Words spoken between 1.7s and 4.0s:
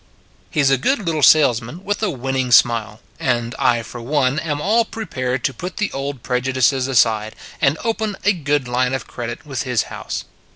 with a win ning smile; and I